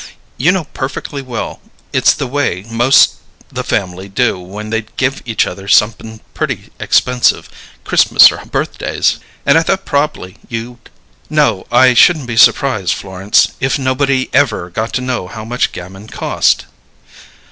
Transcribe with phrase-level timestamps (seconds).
[0.35, 1.61] You know perfeckly well
[1.93, 3.17] it's the way most
[3.49, 7.47] the fam'ly do when they give each other somep'n pretty expensive,
[7.83, 10.89] Christmas or birthdays, and I thought proba'ly you'd"
[11.43, 11.67] "No.
[11.71, 16.65] I shouldn't be surprised, Florence, if nobody ever got to know how much Gamin cost."